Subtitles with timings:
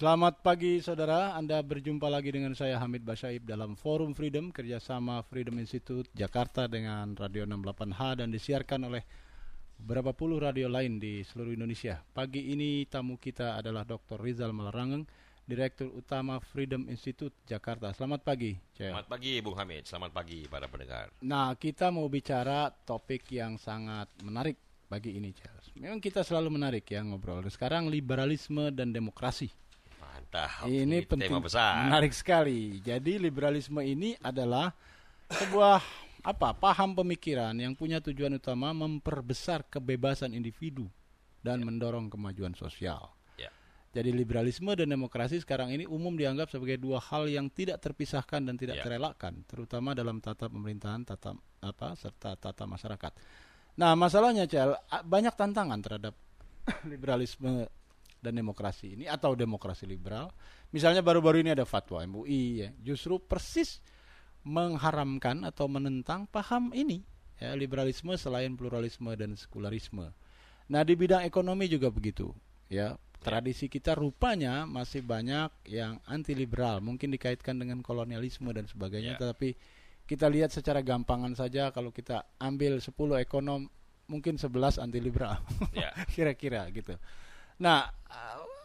[0.00, 5.52] Selamat pagi saudara, Anda berjumpa lagi dengan saya Hamid Basyaib dalam Forum Freedom kerjasama Freedom
[5.60, 9.04] Institute Jakarta dengan Radio 68H dan disiarkan oleh
[9.76, 12.00] beberapa puluh radio lain di seluruh Indonesia.
[12.16, 14.16] Pagi ini tamu kita adalah Dr.
[14.16, 15.04] Rizal Malarangeng,
[15.44, 17.92] Direktur Utama Freedom Institute Jakarta.
[17.92, 18.96] Selamat pagi, Cel.
[18.96, 19.84] Selamat pagi, Bung Hamid.
[19.84, 21.12] Selamat pagi para pendengar.
[21.20, 24.56] Nah, kita mau bicara topik yang sangat menarik
[24.88, 25.60] pagi ini, Cel.
[25.76, 27.44] Memang kita selalu menarik ya ngobrol.
[27.52, 29.52] Sekarang liberalisme dan demokrasi.
[30.30, 30.70] Mantap.
[30.70, 31.90] Ini, ini penting, tema besar.
[31.90, 32.78] Menarik sekali.
[32.78, 34.70] Jadi liberalisme ini adalah
[35.26, 35.82] sebuah
[36.22, 40.86] apa paham pemikiran yang punya tujuan utama memperbesar kebebasan individu
[41.42, 41.66] dan ya.
[41.66, 43.10] mendorong kemajuan sosial.
[43.34, 43.50] Ya.
[43.90, 48.54] Jadi liberalisme dan demokrasi sekarang ini umum dianggap sebagai dua hal yang tidak terpisahkan dan
[48.54, 48.84] tidak ya.
[48.86, 53.12] terelakkan, terutama dalam tata pemerintahan, tata apa serta tata masyarakat.
[53.82, 56.14] Nah, masalahnya Cel, banyak tantangan terhadap
[56.90, 57.66] liberalisme
[58.20, 60.30] dan demokrasi ini atau demokrasi liberal.
[60.70, 63.82] Misalnya baru-baru ini ada fatwa MUI ya, justru persis
[64.46, 67.04] mengharamkan atau menentang paham ini
[67.40, 70.12] ya liberalisme selain pluralisme dan sekularisme.
[70.70, 72.30] Nah, di bidang ekonomi juga begitu
[72.70, 72.94] ya.
[73.20, 79.20] Tradisi kita rupanya masih banyak yang anti liberal, mungkin dikaitkan dengan kolonialisme dan sebagainya, yeah.
[79.20, 79.60] tetapi
[80.08, 82.88] kita lihat secara gampangan saja kalau kita ambil 10
[83.20, 83.68] ekonom
[84.08, 85.36] mungkin 11 anti liberal.
[85.76, 85.92] Yeah.
[86.16, 86.96] Kira-kira gitu.
[87.60, 87.92] Nah,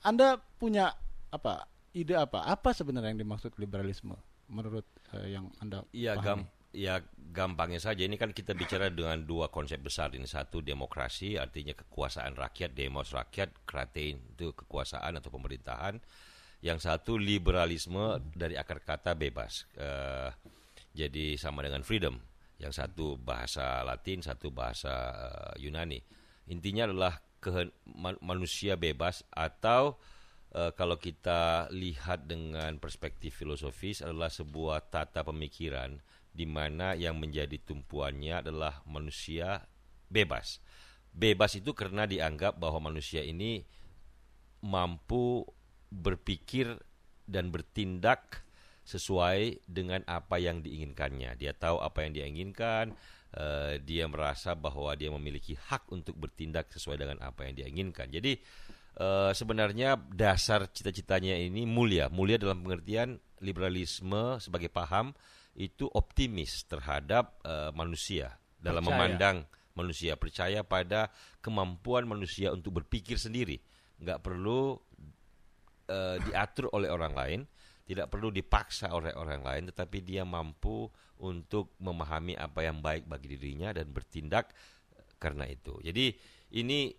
[0.01, 0.95] Anda punya
[1.29, 2.47] apa ide apa?
[2.47, 4.15] Apa sebenarnya yang dimaksud liberalisme?
[4.47, 8.07] Menurut uh, yang Anda Iya, gam ya gampangnya saja.
[8.07, 10.27] Ini kan kita bicara dengan dua konsep besar ini.
[10.27, 15.99] Satu demokrasi artinya kekuasaan rakyat demos rakyat kratein itu kekuasaan atau pemerintahan.
[16.63, 20.31] Yang satu liberalisme dari akar kata bebas uh,
[20.95, 22.16] jadi sama dengan freedom.
[22.55, 25.99] Yang satu bahasa Latin satu bahasa uh, Yunani.
[26.47, 27.69] Intinya adalah ke
[28.25, 30.01] manusia bebas atau
[30.57, 36.01] uh, kalau kita lihat dengan perspektif filosofis adalah sebuah tata pemikiran
[36.33, 39.61] di mana yang menjadi tumpuannya adalah manusia
[40.09, 40.57] bebas.
[41.13, 43.63] Bebas itu karena dianggap bahwa manusia ini
[44.66, 45.45] mampu
[45.94, 46.75] berpikir
[47.29, 48.44] dan bertindak
[48.83, 51.39] sesuai dengan apa yang diinginkannya.
[51.39, 52.91] Dia tahu apa yang dia inginkan,
[53.35, 58.07] uh, dia merasa bahwa dia memiliki hak untuk bertindak sesuai dengan apa yang dia inginkan.
[58.09, 58.40] Jadi
[59.00, 65.12] uh, sebenarnya dasar cita-citanya ini mulia, mulia dalam pengertian liberalisme sebagai paham
[65.56, 68.95] itu optimis terhadap uh, manusia dalam percaya.
[68.95, 69.38] memandang
[69.75, 71.12] manusia percaya pada
[71.44, 73.59] kemampuan manusia untuk berpikir sendiri,
[74.00, 74.79] nggak perlu
[75.91, 77.40] uh, diatur oleh orang lain
[77.85, 80.90] tidak perlu dipaksa oleh orang lain tetapi dia mampu
[81.22, 84.51] untuk memahami apa yang baik bagi dirinya dan bertindak
[84.97, 85.78] eh, karena itu.
[85.79, 86.12] Jadi
[86.57, 86.91] ini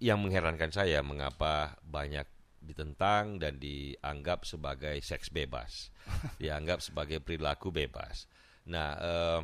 [0.00, 2.24] yang mengherankan saya mengapa banyak
[2.60, 5.92] ditentang dan dianggap sebagai seks bebas,
[6.42, 8.24] dianggap sebagai perilaku bebas.
[8.70, 9.40] Nah, eh,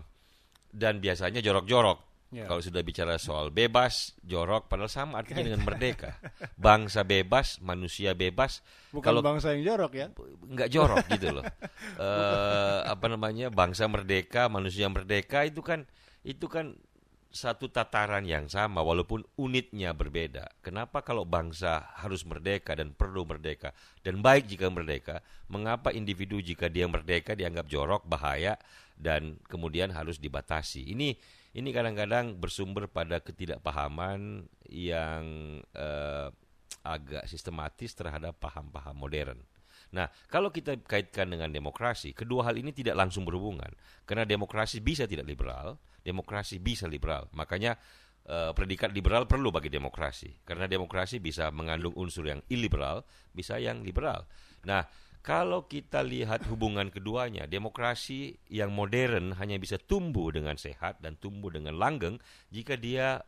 [0.73, 2.53] dan biasanya jorok-jorok Yeah.
[2.53, 6.21] Kalau sudah bicara soal bebas, jorok, padahal sama artinya dengan merdeka.
[6.61, 8.61] Bangsa bebas, manusia bebas.
[8.93, 10.07] Bukan kalau bangsa yang jorok ya?
[10.45, 11.45] Enggak jorok gitu loh.
[11.97, 15.89] uh, apa namanya bangsa merdeka, manusia merdeka itu kan
[16.29, 16.77] itu kan
[17.33, 20.61] satu tataran yang sama walaupun unitnya berbeda.
[20.61, 23.73] Kenapa kalau bangsa harus merdeka dan perlu merdeka
[24.05, 28.61] dan baik jika merdeka, mengapa individu jika dia merdeka dianggap jorok, bahaya
[28.97, 30.85] dan kemudian harus dibatasi?
[30.93, 31.17] Ini
[31.57, 35.25] ini kadang-kadang bersumber pada ketidakpahaman yang
[35.73, 36.29] uh,
[36.85, 39.41] agak sistematis terhadap paham-paham modern.
[39.97, 43.73] Nah, kalau kita kaitkan dengan demokrasi, kedua hal ini tidak langsung berhubungan.
[44.05, 47.33] Karena demokrasi bisa tidak liberal, demokrasi bisa liberal.
[47.33, 47.81] Makanya
[48.29, 50.45] uh, predikat liberal perlu bagi demokrasi.
[50.45, 54.29] Karena demokrasi bisa mengandung unsur yang iliberal, bisa yang liberal.
[54.69, 54.85] Nah,
[55.27, 61.51] kalau kita lihat hubungan keduanya, demokrasi yang modern hanya bisa tumbuh dengan sehat dan tumbuh
[61.51, 62.23] dengan langgeng
[62.55, 63.19] jika dia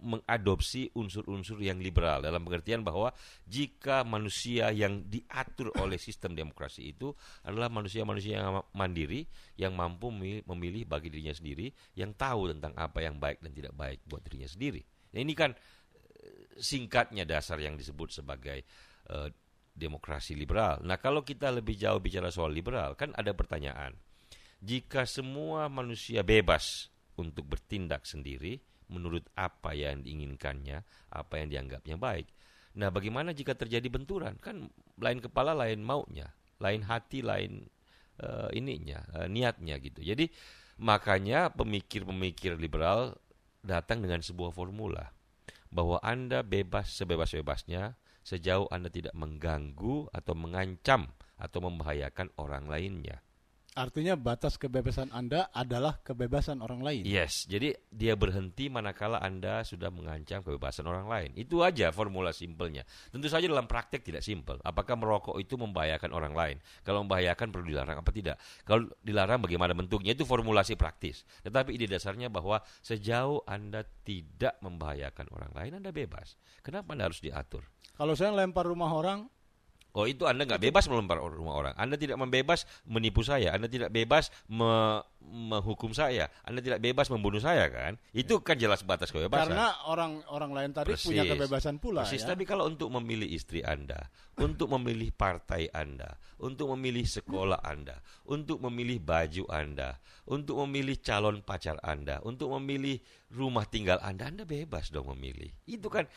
[0.00, 3.10] mengadopsi unsur-unsur yang liberal dalam pengertian bahwa
[3.44, 7.12] jika manusia yang diatur oleh sistem demokrasi itu
[7.42, 9.26] adalah manusia-manusia yang mandiri
[9.58, 10.08] yang mampu
[10.46, 11.68] memilih bagi dirinya sendiri
[11.98, 14.80] yang tahu tentang apa yang baik dan tidak baik buat dirinya sendiri.
[15.12, 18.64] Nah, ini kan eh, singkatnya dasar yang disebut sebagai
[19.10, 19.28] uh,
[19.74, 20.82] demokrasi liberal.
[20.84, 23.96] Nah, kalau kita lebih jauh bicara soal liberal, kan ada pertanyaan.
[24.60, 30.82] Jika semua manusia bebas untuk bertindak sendiri menurut apa yang diinginkannya,
[31.14, 32.28] apa yang dianggapnya baik.
[32.76, 34.36] Nah, bagaimana jika terjadi benturan?
[34.38, 34.70] Kan
[35.00, 36.30] lain kepala, lain maunya,
[36.60, 37.66] lain hati, lain
[38.22, 40.04] uh, ininya, uh, niatnya gitu.
[40.04, 40.28] Jadi
[40.80, 43.16] makanya pemikir-pemikir liberal
[43.60, 45.12] datang dengan sebuah formula
[45.70, 47.94] bahwa Anda bebas sebebas-bebasnya
[48.30, 53.18] sejauh Anda tidak mengganggu atau mengancam atau membahayakan orang lainnya.
[53.80, 57.08] Artinya batas kebebasan Anda adalah kebebasan orang lain.
[57.08, 61.32] Yes, jadi dia berhenti manakala Anda sudah mengancam kebebasan orang lain.
[61.32, 62.84] Itu aja formula simpelnya.
[63.08, 64.60] Tentu saja dalam praktek tidak simpel.
[64.60, 66.56] Apakah merokok itu membahayakan orang lain?
[66.84, 68.36] Kalau membahayakan perlu dilarang apa tidak?
[68.68, 70.12] Kalau dilarang bagaimana bentuknya?
[70.12, 71.24] Itu formulasi praktis.
[71.40, 76.36] Tetapi ide dasarnya bahwa sejauh Anda tidak membahayakan orang lain, Anda bebas.
[76.60, 77.64] Kenapa Anda harus diatur?
[77.96, 79.24] Kalau saya lempar rumah orang,
[79.92, 81.74] Oh itu Anda nggak bebas melempar rumah orang.
[81.74, 83.54] Anda tidak membebas menipu saya.
[83.54, 86.32] Anda tidak bebas me menghukum saya.
[86.42, 88.00] Anda tidak bebas membunuh saya kan?
[88.10, 89.52] Itu kan jelas batas kebebasan.
[89.52, 91.06] Karena orang-orang lain tadi Persis.
[91.06, 92.02] punya kebebasan pula.
[92.02, 92.24] Persis.
[92.24, 92.32] Ya?
[92.32, 94.08] Tapi kalau untuk memilih istri Anda,
[94.40, 101.44] untuk memilih partai Anda, untuk memilih sekolah Anda, untuk memilih baju Anda, untuk memilih calon
[101.44, 102.98] pacar Anda, untuk memilih
[103.30, 105.52] rumah tinggal Anda, Anda bebas dong memilih.
[105.68, 106.08] Itu kan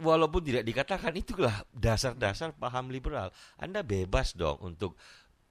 [0.00, 3.32] walaupun tidak dikatakan itulah dasar-dasar paham liberal.
[3.56, 4.96] Anda bebas dong untuk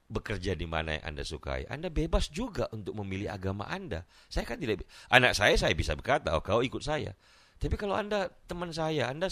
[0.06, 1.66] bekerja di mana yang Anda sukai.
[1.66, 4.06] Anda bebas juga untuk memilih agama Anda.
[4.30, 7.10] Saya kan tidak anak saya saya bisa berkata, "Oh, kau ikut saya."
[7.58, 9.26] Tapi kalau Anda teman saya, Anda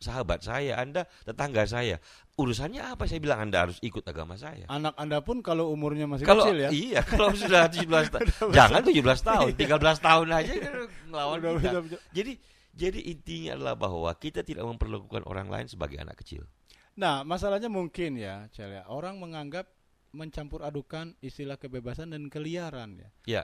[0.00, 2.00] sahabat saya, Anda tetangga saya,
[2.40, 4.64] urusannya apa saya bilang Anda harus ikut agama saya?
[4.72, 6.70] Anak Anda pun kalau umurnya masih kalau, kecil ya.
[6.72, 7.84] Iya, kalau sudah 17
[8.16, 8.50] tahun.
[8.56, 10.72] jangan 17 tahun, 13 tahun aja kan
[11.12, 11.80] melawan kita.
[12.16, 12.32] Jadi
[12.76, 16.44] jadi intinya adalah bahwa kita tidak memperlakukan orang lain sebagai anak kecil.
[16.96, 19.64] Nah, masalahnya mungkin ya, Celia, orang menganggap
[20.12, 23.08] mencampur adukan istilah kebebasan dan keliaran ya.
[23.24, 23.42] Ya.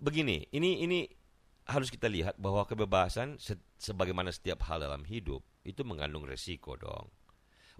[0.00, 1.08] Begini, ini ini
[1.64, 7.08] harus kita lihat bahwa kebebasan se sebagaimana setiap hal dalam hidup itu mengandung resiko dong.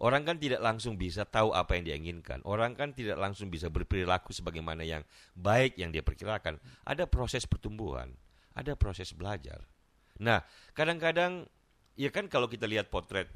[0.00, 2.42] Orang kan tidak langsung bisa tahu apa yang dia inginkan.
[2.42, 5.06] Orang kan tidak langsung bisa berperilaku sebagaimana yang
[5.38, 6.58] baik yang dia perkirakan.
[6.82, 8.10] Ada proses pertumbuhan,
[8.58, 9.62] ada proses belajar.
[10.22, 10.42] Nah,
[10.76, 11.46] kadang-kadang
[11.98, 13.30] ya kan kalau kita lihat potret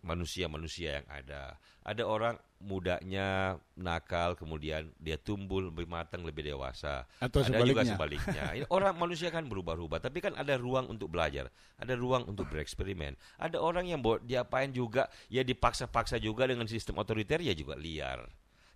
[0.00, 7.04] manusia-manusia yang ada, ada orang mudanya nakal, kemudian dia tumbuh lebih matang, lebih dewasa.
[7.20, 7.68] Atau ada sebaliknya.
[7.68, 8.42] juga sebaliknya.
[8.72, 13.16] orang manusia kan berubah-ubah, tapi kan ada ruang untuk belajar, ada ruang untuk bereksperimen.
[13.36, 18.24] Ada orang yang diapain juga, ya dipaksa-paksa juga dengan sistem otoriter, ya juga liar.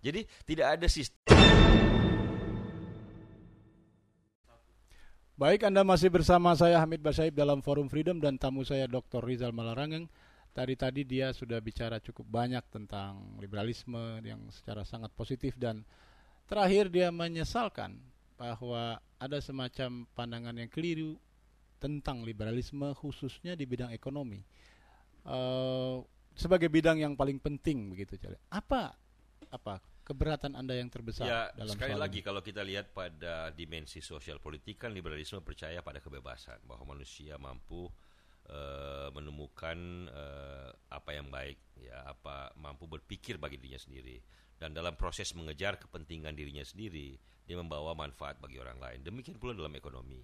[0.05, 1.94] Jadi tidak ada sistem
[5.35, 9.19] Baik, Anda masih bersama saya Hamid Basaib dalam Forum Freedom dan tamu saya Dr.
[9.19, 10.07] Rizal Malarangeng.
[10.55, 15.83] Tadi-tadi dia sudah bicara cukup banyak tentang liberalisme yang secara sangat positif dan
[16.47, 17.99] terakhir dia menyesalkan
[18.39, 21.19] bahwa ada semacam pandangan yang keliru
[21.83, 24.39] tentang liberalisme khususnya di bidang ekonomi.
[25.27, 25.99] Uh,
[26.31, 28.15] sebagai bidang yang paling penting begitu,
[28.47, 28.95] Apa
[29.51, 32.25] apa keberatan Anda yang terbesar ya, dalam sekali lagi ini?
[32.29, 37.89] kalau kita lihat pada dimensi sosial politik kan liberalisme percaya pada kebebasan bahwa manusia mampu
[38.47, 44.21] uh, menemukan uh, apa yang baik ya apa mampu berpikir bagi dirinya sendiri.
[44.55, 48.99] Dan dalam proses mengejar kepentingan dirinya sendiri dia membawa manfaat bagi orang lain.
[49.03, 50.21] Demikian pula dalam ekonomi.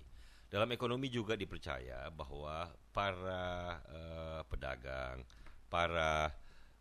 [0.51, 5.23] Dalam ekonomi juga dipercaya bahwa para uh, pedagang
[5.71, 6.27] para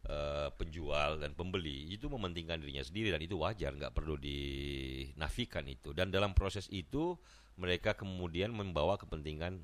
[0.09, 5.93] uh, penjual dan pembeli itu mementingkan dirinya sendiri dan itu wajar nggak perlu dinafikan itu.
[5.93, 7.19] Dan dalam proses itu
[7.61, 9.61] mereka kemudian membawa kepentingan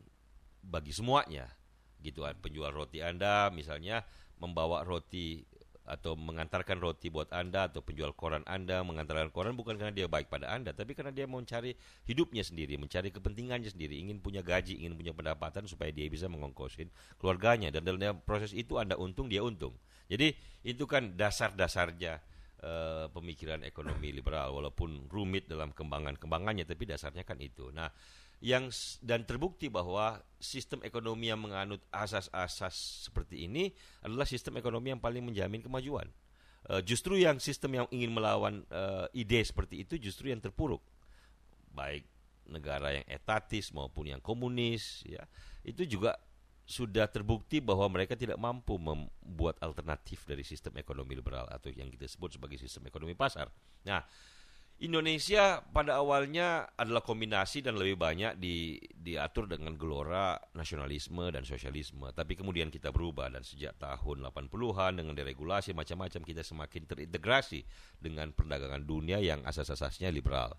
[0.60, 1.48] bagi semuanya.
[2.02, 4.04] Gitu kan penjual roti anda misalnya
[4.36, 5.40] membawa roti
[5.86, 10.26] atau mengantarkan roti buat Anda atau penjual koran Anda mengantarkan koran bukan karena dia baik
[10.26, 11.78] pada Anda tapi karena dia mau mencari
[12.10, 16.90] hidupnya sendiri, mencari kepentingannya sendiri, ingin punya gaji, ingin punya pendapatan supaya dia bisa mengongkosin
[17.22, 17.70] keluarganya.
[17.70, 19.78] Dan dalam proses itu Anda untung, dia untung.
[20.06, 20.32] Jadi
[20.66, 22.22] itu kan dasar-dasarnya
[22.62, 27.70] uh, pemikiran ekonomi liberal walaupun rumit dalam kembangan-kembangannya tapi dasarnya kan itu.
[27.74, 27.90] Nah,
[28.44, 28.68] yang
[29.00, 33.72] dan terbukti bahwa sistem ekonomi yang menganut asas-asas seperti ini
[34.04, 36.06] adalah sistem ekonomi yang paling menjamin kemajuan.
[36.66, 40.82] Uh, justru yang sistem yang ingin melawan uh, ide seperti itu justru yang terpuruk.
[41.72, 42.06] Baik
[42.46, 45.22] negara yang etatis maupun yang komunis ya.
[45.66, 46.14] Itu juga
[46.66, 52.10] sudah terbukti bahwa mereka tidak mampu membuat alternatif dari sistem ekonomi liberal atau yang kita
[52.10, 53.46] sebut sebagai sistem ekonomi pasar.
[53.86, 54.02] Nah,
[54.76, 62.12] Indonesia pada awalnya adalah kombinasi dan lebih banyak di, diatur dengan gelora nasionalisme dan sosialisme.
[62.12, 67.64] Tapi kemudian kita berubah dan sejak tahun 80-an dengan deregulasi macam-macam kita semakin terintegrasi
[67.96, 70.52] dengan perdagangan dunia yang asas-asasnya liberal.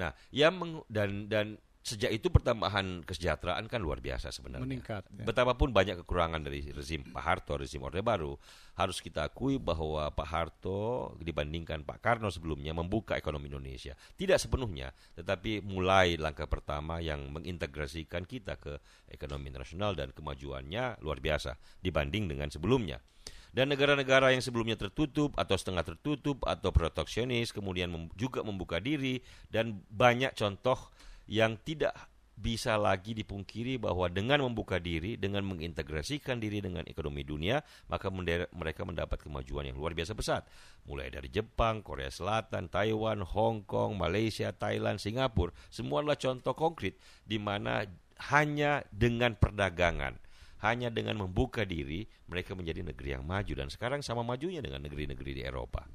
[0.00, 4.66] Nah, yang dan dan sejak itu pertambahan kesejahteraan kan luar biasa sebenarnya.
[4.66, 5.08] Meningkat.
[5.08, 5.24] Ya.
[5.24, 8.36] Betapapun banyak kekurangan dari rezim Pak Harto, rezim Orde Baru,
[8.76, 13.96] harus kita akui bahwa Pak Harto dibandingkan Pak Karno sebelumnya membuka ekonomi Indonesia.
[13.96, 18.76] Tidak sepenuhnya, tetapi mulai langkah pertama yang mengintegrasikan kita ke
[19.08, 23.00] ekonomi internasional dan kemajuannya luar biasa dibanding dengan sebelumnya.
[23.48, 29.24] Dan negara-negara yang sebelumnya tertutup atau setengah tertutup atau proteksionis kemudian mem juga membuka diri
[29.48, 30.92] dan banyak contoh
[31.28, 31.94] yang tidak
[32.38, 38.08] bisa lagi dipungkiri bahwa dengan membuka diri, dengan mengintegrasikan diri dengan ekonomi dunia, maka
[38.54, 40.46] mereka mendapat kemajuan yang luar biasa besar.
[40.86, 46.94] Mulai dari Jepang, Korea Selatan, Taiwan, Hong Kong, Malaysia, Thailand, Singapura, semua adalah contoh konkret
[47.26, 47.82] di mana
[48.30, 50.14] hanya dengan perdagangan,
[50.62, 55.42] hanya dengan membuka diri, mereka menjadi negeri yang maju dan sekarang sama majunya dengan negeri-negeri
[55.42, 55.86] di Eropa.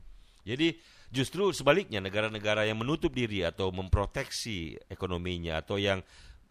[0.44, 0.76] Jadi
[1.08, 6.04] justru sebaliknya negara-negara yang menutup diri atau memproteksi ekonominya atau yang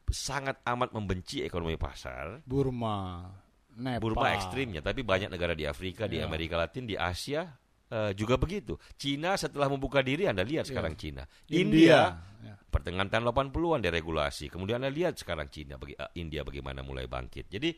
[0.09, 2.41] sangat amat membenci ekonomi pasar.
[2.45, 3.29] Burma,
[3.77, 4.01] Nepal.
[4.13, 6.29] Burma ekstrimnya, tapi banyak negara di Afrika, di ya.
[6.29, 7.49] Amerika Latin, di Asia
[7.89, 8.77] uh, juga begitu.
[9.01, 10.77] Cina setelah membuka diri Anda lihat ya.
[10.77, 11.25] sekarang Cina.
[11.49, 11.99] India, India
[12.45, 12.55] ya.
[12.69, 14.53] pertengahan tahun 80-an deregulasi.
[14.53, 17.49] Kemudian Anda lihat sekarang Cina bagi uh, India bagaimana mulai bangkit.
[17.49, 17.73] Jadi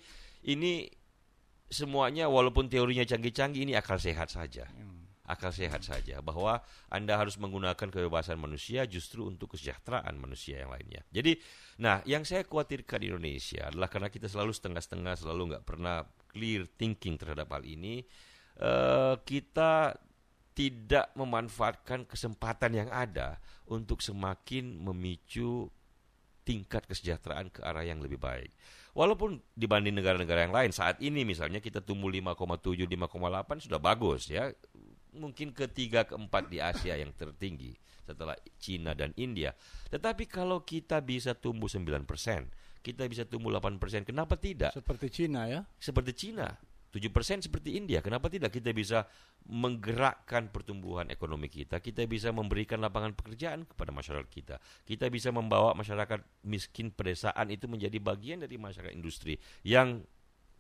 [0.50, 0.90] ini
[1.71, 4.66] semuanya walaupun teorinya canggih-canggih ini akal sehat saja.
[4.75, 6.60] Hmm akal sehat saja bahwa
[6.92, 11.00] Anda harus menggunakan kebebasan manusia justru untuk kesejahteraan manusia yang lainnya.
[11.08, 11.40] Jadi,
[11.80, 16.68] nah yang saya khawatirkan di Indonesia adalah karena kita selalu setengah-setengah, selalu nggak pernah clear
[16.76, 18.04] thinking terhadap hal ini,
[18.60, 19.96] uh, kita
[20.54, 25.66] tidak memanfaatkan kesempatan yang ada untuk semakin memicu
[26.44, 28.52] tingkat kesejahteraan ke arah yang lebih baik.
[28.94, 34.54] Walaupun dibanding negara-negara yang lain saat ini misalnya kita tumbuh 5,7 5,8 sudah bagus ya
[35.14, 39.56] mungkin ketiga keempat di Asia yang tertinggi setelah Cina dan India.
[39.88, 42.04] Tetapi kalau kita bisa tumbuh 9%,
[42.85, 44.76] kita bisa tumbuh 8%, kenapa tidak?
[44.76, 45.64] Seperti Cina ya?
[45.80, 46.52] Seperti Cina.
[46.94, 47.99] 7% seperti India.
[47.99, 49.02] Kenapa tidak kita bisa
[49.50, 51.83] menggerakkan pertumbuhan ekonomi kita?
[51.83, 54.62] Kita bisa memberikan lapangan pekerjaan kepada masyarakat kita.
[54.87, 59.35] Kita bisa membawa masyarakat miskin pedesaan itu menjadi bagian dari masyarakat industri
[59.66, 60.06] yang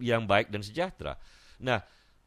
[0.02, 1.14] yang baik dan sejahtera.
[1.62, 1.78] Nah,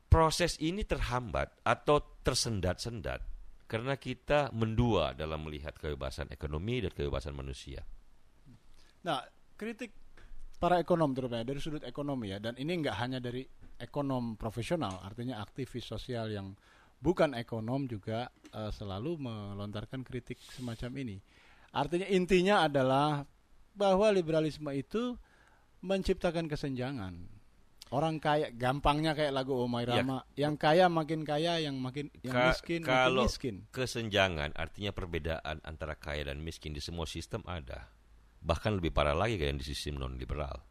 [0.07, 3.19] proses ini terhambat atau tersendat-sendat
[3.67, 7.83] karena kita mendua dalam melihat kebebasan ekonomi dan kebebasan manusia.
[9.03, 9.19] Nah,
[9.59, 9.91] kritik
[10.57, 13.43] para ekonom terutama dari sudut ekonomi ya dan ini nggak hanya dari
[13.77, 16.55] ekonom profesional, artinya aktivis sosial yang
[16.97, 21.17] bukan ekonom juga uh, selalu melontarkan kritik semacam ini.
[21.75, 23.21] Artinya intinya adalah
[23.77, 25.13] bahwa liberalisme itu
[25.85, 27.36] menciptakan kesenjangan
[27.89, 30.03] Orang kaya gampangnya kayak lagu Omai ya.
[30.03, 30.47] Rama, ya.
[30.47, 33.55] yang kaya makin kaya, yang makin yang Ka miskin kalau makin miskin.
[33.71, 37.87] kesenjangan artinya perbedaan antara kaya dan miskin di semua sistem ada.
[38.43, 40.61] Bahkan lebih parah lagi kayak di sistem non liberal.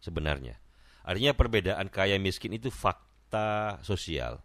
[0.00, 0.60] Sebenarnya.
[1.04, 4.44] Artinya perbedaan kaya miskin itu fakta sosial.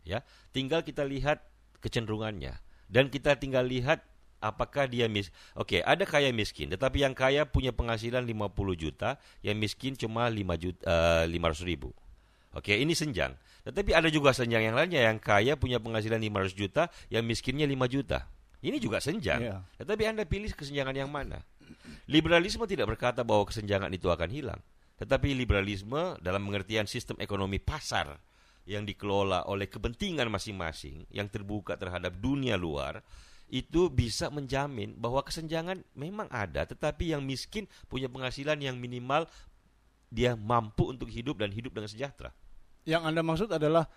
[0.00, 1.44] Ya, tinggal kita lihat
[1.84, 2.56] kecenderungannya
[2.90, 4.02] dan kita tinggal lihat
[4.40, 9.20] apakah dia mis Oke, okay, ada kaya miskin, tetapi yang kaya punya penghasilan 50 juta,
[9.44, 11.92] yang miskin cuma 5 juta uh, 500 ribu.
[12.50, 13.36] Oke, okay, ini senjang.
[13.62, 16.82] Tetapi ada juga senjang yang lainnya yang kaya punya penghasilan 500 juta,
[17.12, 18.26] yang miskinnya 5 juta.
[18.60, 19.40] Ini juga senjang.
[19.40, 19.60] Yeah.
[19.80, 21.40] Tetapi Anda pilih kesenjangan yang mana?
[22.10, 24.60] Liberalisme tidak berkata bahwa kesenjangan itu akan hilang.
[25.00, 28.20] Tetapi liberalisme dalam pengertian sistem ekonomi pasar
[28.68, 33.00] yang dikelola oleh kepentingan masing-masing yang terbuka terhadap dunia luar
[33.50, 39.26] itu bisa menjamin bahwa kesenjangan memang ada, tetapi yang miskin punya penghasilan yang minimal
[40.10, 42.30] dia mampu untuk hidup dan hidup dengan sejahtera.
[42.86, 43.90] Yang Anda maksud adalah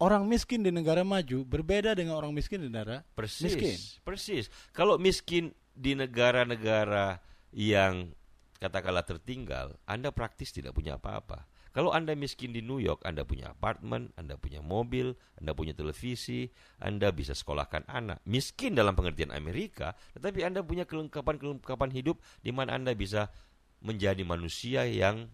[0.00, 3.76] orang miskin di negara maju berbeda dengan orang miskin di negara persis, miskin.
[4.02, 4.44] Persis.
[4.72, 7.20] Kalau miskin di negara-negara
[7.52, 8.12] yang
[8.56, 11.48] katakanlah tertinggal, Anda praktis tidak punya apa-apa.
[11.72, 16.52] Kalau Anda miskin di New York, Anda punya apartemen, Anda punya mobil, Anda punya televisi,
[16.76, 18.20] Anda bisa sekolahkan anak.
[18.28, 23.32] Miskin dalam pengertian Amerika, tetapi Anda punya kelengkapan-kelengkapan hidup di mana Anda bisa
[23.80, 25.32] menjadi manusia yang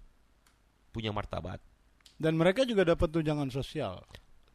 [0.94, 1.58] punya martabat.
[2.18, 4.02] Dan mereka juga dapat tunjangan sosial.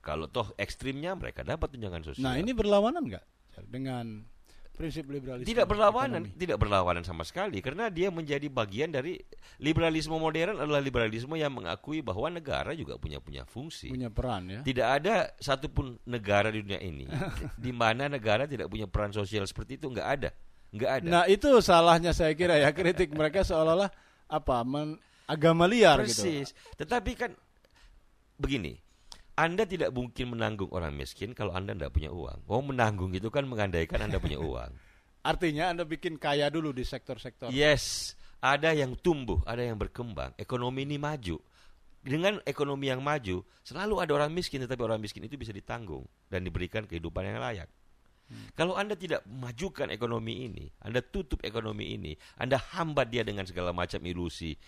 [0.04, 2.24] Kalau toh ekstrimnya mereka dapat tunjangan sosial.
[2.28, 3.26] Nah ini berlawanan nggak
[3.72, 4.28] dengan
[4.74, 6.42] prinsip liberalisme tidak berlawanan ekonomi.
[6.42, 7.62] tidak berlawanan sama sekali.
[7.62, 9.22] Karena dia menjadi bagian dari
[9.62, 13.94] liberalisme modern adalah liberalisme yang mengakui bahwa negara juga punya punya fungsi.
[13.94, 14.60] Punya peran ya.
[14.66, 17.06] Tidak ada satupun negara di dunia ini
[17.64, 19.88] di mana negara tidak punya peran sosial seperti itu.
[19.94, 20.30] Nggak ada.
[20.74, 21.08] Nggak ada.
[21.08, 23.94] Nah itu salahnya saya kira ya kritik mereka seolah-olah
[24.28, 24.58] apa?
[24.66, 26.24] Men, agama liar gitu.
[26.24, 26.52] persis.
[26.52, 26.84] Gitu.
[26.84, 27.32] tetapi kan
[28.36, 28.83] begini
[29.34, 32.46] anda tidak mungkin menanggung orang miskin kalau Anda tidak punya uang.
[32.46, 34.70] Oh menanggung itu kan mengandaikan Anda punya uang.
[35.30, 37.50] Artinya Anda bikin kaya dulu di sektor-sektor.
[37.50, 38.14] Yes,
[38.44, 40.38] ada yang tumbuh, ada yang berkembang.
[40.38, 41.40] Ekonomi ini maju.
[42.04, 46.44] Dengan ekonomi yang maju, selalu ada orang miskin, tetapi orang miskin itu bisa ditanggung dan
[46.44, 47.72] diberikan kehidupan yang layak.
[48.28, 48.52] Hmm.
[48.60, 53.72] Kalau Anda tidak majukan ekonomi ini, Anda tutup ekonomi ini, Anda hambat dia dengan segala
[53.72, 54.60] macam ilusi.